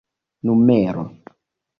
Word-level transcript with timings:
numero 0.43 1.03